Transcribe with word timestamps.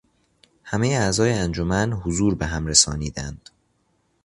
همهٔ 0.63 0.97
اعضای 0.97 1.33
انجمن 1.33 1.91
حضور 1.93 2.35
بهم 2.35 2.67
رسانیدند. 2.67 3.49